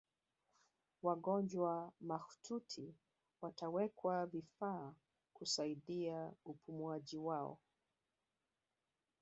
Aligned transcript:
wagonjwa 1.03 1.83
mahututi 2.01 2.95
watawekewa 3.41 4.25
vifaa 4.25 4.93
kusaidia 5.33 6.31
upumuaji 6.45 7.17
wao 7.17 7.59